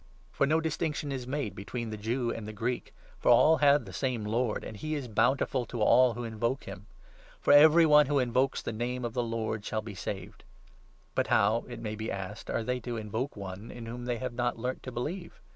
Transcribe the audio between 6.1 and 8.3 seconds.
who invoke 'him. For 'every one who